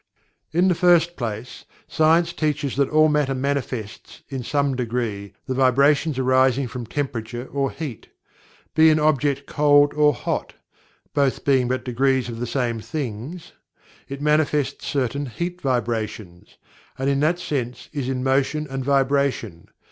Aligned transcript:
In 0.51 0.67
the 0.67 0.73
first 0.73 1.15
place, 1.15 1.65
science 1.87 2.33
teaches 2.33 2.75
that 2.75 2.89
all 2.89 3.07
matter 3.07 3.35
manifests, 3.35 4.23
in 4.29 4.41
some 4.43 4.73
degree, 4.75 5.33
the 5.45 5.53
vibrations 5.53 6.17
arising 6.17 6.67
from 6.67 6.87
temperature 6.87 7.45
or 7.51 7.69
heat. 7.69 8.07
Be 8.73 8.89
an 8.89 8.97
object 8.99 9.45
cold 9.45 9.93
or 9.93 10.11
hot 10.15 10.55
both 11.13 11.45
being 11.45 11.67
but 11.67 11.85
degrees 11.85 12.29
of 12.29 12.39
the 12.39 12.47
same 12.47 12.79
things 12.79 13.51
it 14.09 14.23
manifests 14.23 14.87
certain 14.87 15.27
heat 15.27 15.61
vibrations, 15.61 16.57
and 16.97 17.07
in 17.07 17.19
that 17.19 17.37
sense 17.37 17.87
is 17.93 18.09
in 18.09 18.23
motion 18.23 18.65
and 18.71 18.83
vibration. 18.83 19.67